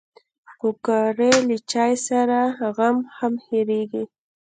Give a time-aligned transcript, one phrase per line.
[0.59, 2.37] پکورې له چای سره
[2.75, 4.03] غم هم هېرېږي